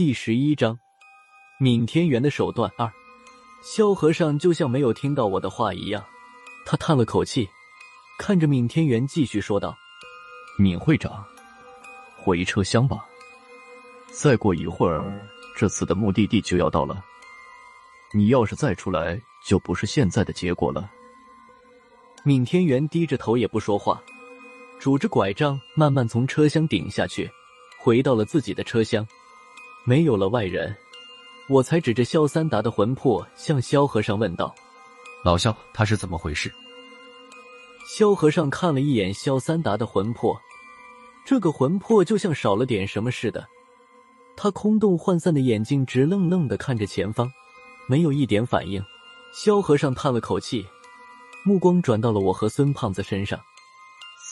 [0.00, 0.78] 第十一章，
[1.58, 2.90] 闵天元的手段二。
[3.62, 6.02] 萧和尚就像没有听到我的话一样，
[6.64, 7.46] 他叹了口气，
[8.18, 9.76] 看着闵天元继续说道
[10.58, 11.22] ：“闵会长，
[12.16, 13.04] 回车厢吧。
[14.10, 15.04] 再过一会儿，
[15.54, 17.04] 这次的目的地就要到了。
[18.14, 20.90] 你要是再出来，就不是现在的结果了。”
[22.24, 24.02] 闵天元低着头也不说话，
[24.78, 27.30] 拄着拐杖慢慢从车厢顶下去，
[27.78, 29.06] 回到了自己的车厢。
[29.90, 30.72] 没有了外人，
[31.48, 34.54] 我才指着萧三达的魂魄向萧和尚问道
[35.24, 36.48] ：“老萧，他是怎么回事？”
[37.88, 40.40] 萧和尚看了一眼萧三达的魂魄，
[41.26, 43.44] 这个魂魄就像少了点什么似的。
[44.36, 47.28] 他空洞涣散的眼睛直愣愣的看着前方，
[47.88, 48.80] 没有一点反应。
[49.34, 50.64] 萧和尚叹了口气，
[51.44, 53.36] 目光转到了我和孙胖子身上。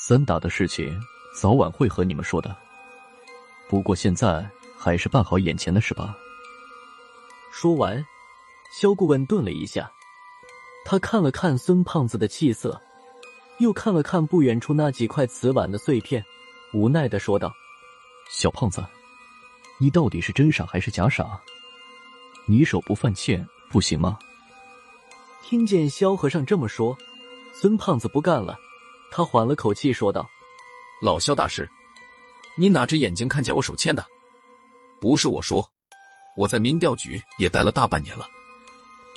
[0.07, 0.97] 三达的事情
[1.35, 2.57] 早晚会和你们说的，
[3.69, 4.49] 不过现在。
[4.79, 6.17] 还是办好眼前的事吧。
[7.51, 8.05] 说完，
[8.73, 9.91] 萧顾问顿了一下，
[10.85, 12.81] 他看了看孙胖子的气色，
[13.59, 16.25] 又看了看不远处那几块瓷碗的碎片，
[16.73, 17.53] 无奈的说道
[18.31, 18.85] ：“小胖子，
[19.79, 21.41] 你到底是真傻还是假傻？
[22.47, 24.17] 你手不犯欠不行吗？”
[25.43, 26.97] 听见萧和尚这么说，
[27.55, 28.57] 孙胖子不干了，
[29.11, 30.29] 他缓了口气说道
[31.03, 31.69] ：“老萧大师，
[32.57, 34.07] 你哪只眼睛看见我手欠的？”
[35.01, 35.65] 不是我说，
[36.37, 38.27] 我在民调局也待了大半年了，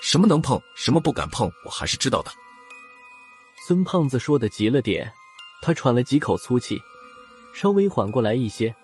[0.01, 2.31] 什么能碰，什么不敢碰，我还是知道的。
[3.67, 5.11] 孙胖子说的急了点，
[5.61, 6.79] 他喘了几口粗气，
[7.53, 8.75] 稍微缓过来一些，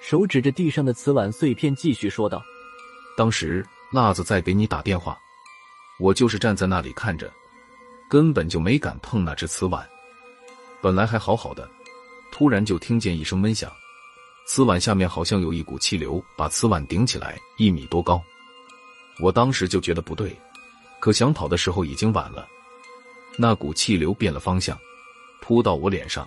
[0.00, 2.42] 手指着地上的瓷碗碎片，继续说道
[3.16, 5.16] ：“当时辣子在给你打电话，
[5.98, 7.32] 我就是站在那里看着，
[8.08, 9.88] 根本就没敢碰那只瓷碗。
[10.82, 11.68] 本来还好好的，
[12.32, 13.70] 突然就听见一声闷响。”
[14.46, 18.22] 瓷碗下面好像有一股气流，把瓷碗顶起来一米多高。
[19.18, 20.34] 我当时就觉得不对，
[21.00, 22.46] 可想跑的时候已经晚了。
[23.36, 24.78] 那股气流变了方向，
[25.42, 26.26] 扑到我脸上，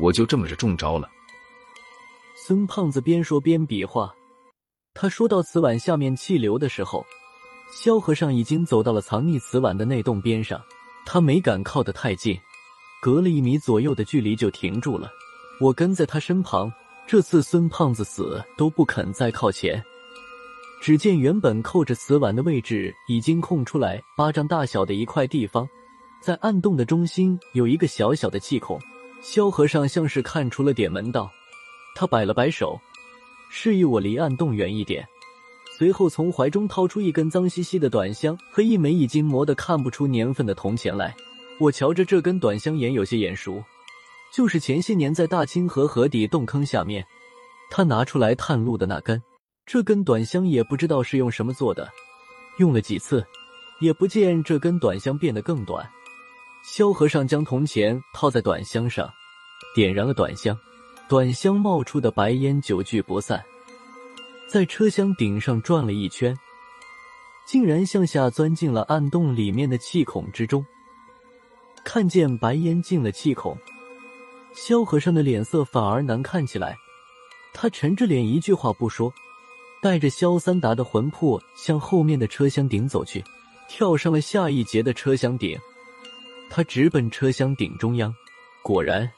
[0.00, 1.08] 我就这么着中招了。
[2.46, 4.12] 孙胖子边说边比划。
[4.94, 7.04] 他说到瓷碗下面气流的时候，
[7.70, 10.60] 萧和尚已经走到了藏匿瓷碗的那洞边上。
[11.04, 12.40] 他没敢靠得太近，
[13.02, 15.10] 隔了一米左右的距离就停住了。
[15.60, 16.72] 我跟在他身旁。
[17.06, 19.82] 这次孙胖子死都不肯再靠前。
[20.80, 25.66] 只见原本扣着瓷碗的位置已经空出来巴掌大小的一块地方，
[26.20, 28.78] 在暗洞的中心有一个小小的气孔。
[29.22, 31.30] 萧和尚像是看出了点门道，
[31.94, 32.78] 他摆了摆手，
[33.48, 35.06] 示意我离暗洞远一点。
[35.78, 41.14] 随后从怀中掏出一根脏兮兮的短香和一枚已经磨得看不出年份的铜钱来。
[41.58, 43.64] 我瞧着这根短香眼有些眼熟。
[44.34, 47.06] 就是前些年在大清河河底洞坑下面，
[47.70, 49.22] 他拿出来探路的那根。
[49.64, 51.88] 这根短香也不知道是用什么做的，
[52.58, 53.24] 用了几次，
[53.80, 55.88] 也不见这根短香变得更短。
[56.64, 59.08] 萧和尚将铜钱套在短香上，
[59.72, 60.58] 点燃了短香，
[61.08, 63.40] 短香冒出的白烟久聚不散，
[64.50, 66.36] 在车厢顶上转了一圈，
[67.46, 70.66] 竟然向下钻进了暗洞里面的气孔之中。
[71.84, 73.56] 看见白烟进了气孔。
[74.54, 76.78] 萧和尚的脸色反而难看起来，
[77.52, 79.12] 他沉着脸，一句话不说，
[79.82, 83.22] 带着萧三达的魂魄向后面的车厢顶走去，
[83.68, 85.58] 跳上了下一节的车厢顶。
[86.48, 88.14] 他直奔车厢顶中央，
[88.62, 89.10] 果然，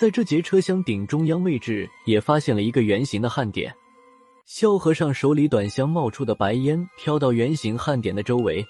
[0.00, 3.74] 在这节车厢顶中央位置也发现了一个圆形的焊点。
[4.46, 8.66] 萧和尚手里短香冒出的白烟飘到圆形焊点的周围，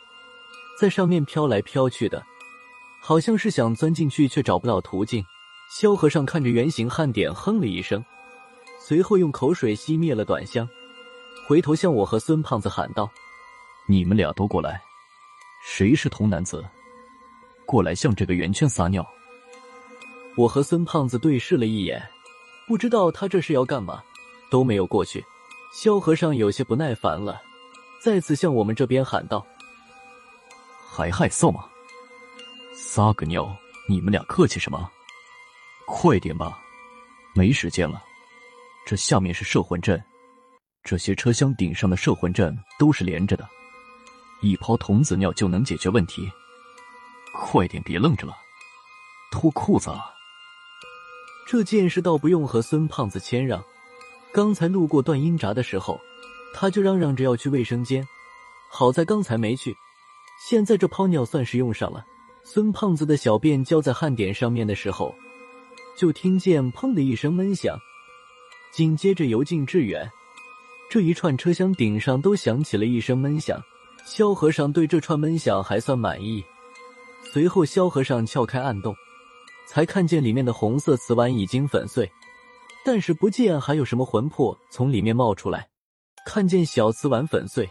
[0.79, 2.23] 在上面飘来飘去的，
[3.01, 5.25] 好像是想钻进去，却找不到途径。
[5.75, 8.05] 萧和尚看着圆形焊点，哼了一声，
[8.79, 10.69] 随后用口水熄灭了短香，
[11.49, 13.11] 回头向我和孙胖子喊道
[13.89, 14.83] ：“你们俩都过来，
[15.65, 16.63] 谁是童男子？
[17.65, 19.03] 过来向这个圆圈撒尿。”
[20.37, 22.07] 我和孙胖子对视了一眼，
[22.69, 24.03] 不知道他这是要干嘛，
[24.51, 25.25] 都没有过去。
[25.73, 27.41] 萧和尚有些不耐烦了，
[27.99, 29.45] 再次向我们这边喊道
[30.87, 31.65] ：“还害臊吗？
[32.75, 33.57] 撒个尿，
[33.89, 34.91] 你们俩客气什么？”
[35.95, 36.59] 快点吧，
[37.35, 38.03] 没时间了。
[38.87, 40.03] 这下面是摄魂阵，
[40.83, 43.47] 这些车厢顶上的摄魂阵都是连着的，
[44.41, 46.33] 一泡童子尿就能解决问题。
[47.35, 48.35] 快点，别愣着了，
[49.31, 50.07] 脱裤子啊！
[51.47, 53.63] 这件事倒不用和孙胖子谦让。
[54.33, 56.01] 刚才路过段英闸的时候，
[56.55, 58.03] 他就嚷嚷着要去卫生间，
[58.71, 59.77] 好在刚才没去。
[60.49, 62.03] 现在这泡尿算是用上了。
[62.45, 65.15] 孙胖子的小便浇在焊点上面的时候。
[65.97, 67.79] 就听见“砰”的一声闷响，
[68.73, 70.11] 紧接着由近至远，
[70.91, 73.63] 这一串车厢顶上都响起了一声闷响。
[74.05, 76.45] 萧和尚对这串闷响还算满意。
[77.33, 78.95] 随后，萧和尚撬开暗洞，
[79.69, 82.11] 才看见里面的红色瓷碗已经粉碎，
[82.85, 85.69] 但是不见还有什么魂魄从里面冒出来。
[86.27, 87.69] 看见小瓷碗粉碎，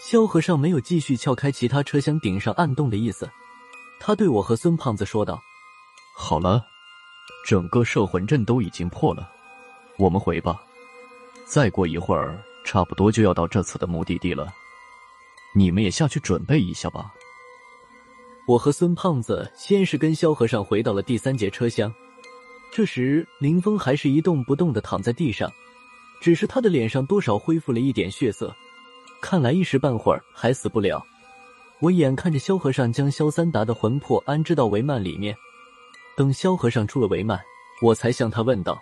[0.00, 3.30] 萧和尚没有继续撬开其他车厢顶上暗洞的意思。
[4.00, 5.40] 他对我和孙胖子说道
[6.18, 6.64] ：“好了，
[7.44, 9.30] 整个摄魂阵都已经破了，
[9.98, 10.62] 我们回吧。
[11.44, 14.52] 再过一会儿，差不多就要到这次的目的地了。
[15.54, 17.12] 你们也下去准备一下吧。”
[18.48, 21.92] 我和孙胖子先是跟萧和尚回到了第三节车厢。
[22.72, 25.52] 这时，林峰还是一动不动的躺在地上，
[26.20, 28.54] 只是他的脸上多少恢复了一点血色，
[29.20, 31.04] 看来一时半会儿还死不了。
[31.80, 35.36] 我眼看着萧和尚将萧三达的魂魄安置到帷幔里面，
[36.16, 37.40] 等萧和尚出了帷幔，
[37.80, 38.80] 我才向他问道：“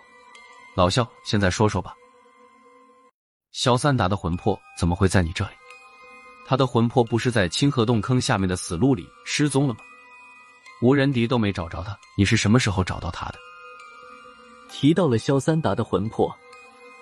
[0.75, 1.95] 老萧，现在说说吧，
[3.51, 5.51] 萧三达的魂魄怎么会在你这里？”
[6.45, 9.79] 他的魂魄不是在清河洞坑下面的死路里失踪了吗？
[10.81, 13.35] 无人敌都没找着他，你是什么时候找到他的？
[14.69, 16.35] 提到了萧三达的魂魄，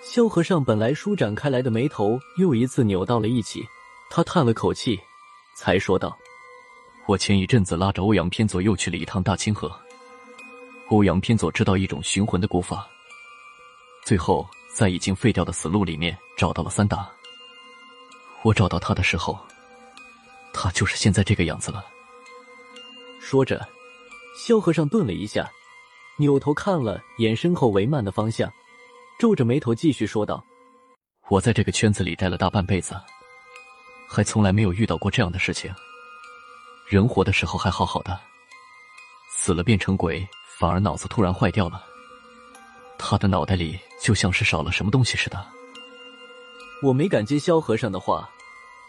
[0.02, 3.66] 萧和尚本来舒展开来的眉头又一次扭到了一起。
[4.10, 5.00] 他叹了口气，
[5.56, 6.16] 才说道
[7.06, 9.72] ：“我前一阵子拉着欧阳偏左又去了一趟大清河。
[10.90, 12.88] 欧阳偏左知道一种寻魂的古法，
[14.04, 17.08] 最后在已经废掉的死路里面找到了三打。”
[18.42, 19.38] 我找到他的时候，
[20.52, 21.84] 他就是现在这个样子了。
[23.20, 23.68] 说着，
[24.36, 25.48] 萧和尚顿了一下，
[26.16, 28.52] 扭头看了眼身后帷幔的方向，
[29.18, 30.44] 皱着眉头继续说道
[31.28, 33.00] ：“我在这个圈子里待了大半辈子，
[34.08, 35.72] 还从来没有遇到过这样的事情。
[36.88, 38.18] 人活的时候还好好的，
[39.36, 40.26] 死了变成鬼，
[40.60, 41.82] 反而脑子突然坏掉了。
[42.98, 45.44] 他的脑袋里就像是少了什么东西似的。”
[46.84, 48.28] 我没敢接萧和尚的话，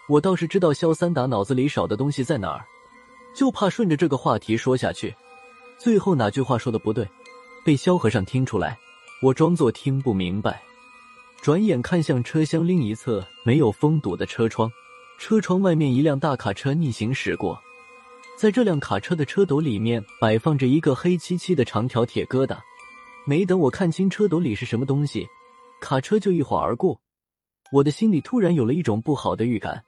[0.07, 2.65] 我倒是知道萧三达脑子里少的东西在哪儿，
[3.35, 5.15] 就怕顺着这个话题说下去，
[5.77, 7.07] 最后哪句话说的不对，
[7.65, 8.77] 被萧和尚听出来。
[9.21, 10.63] 我装作听不明白，
[11.41, 14.71] 转眼看向车厢另一侧没有封堵的车窗，
[15.19, 17.61] 车窗外面一辆大卡车逆行驶过，
[18.41, 22.57] 在这辆卡车的车斗里面摆放着一个黑漆漆的长条铁疙瘩。
[23.23, 25.27] 没等我看清车斗里是什么东西，
[25.79, 26.99] 卡车就一晃而过。
[27.71, 29.83] 我的心里突然有了一种不好的预感。